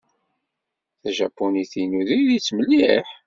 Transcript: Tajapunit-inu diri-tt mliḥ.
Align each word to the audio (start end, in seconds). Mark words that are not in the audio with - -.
Tajapunit-inu 1.01 1.99
diri-tt 2.07 2.55
mliḥ. 2.57 3.07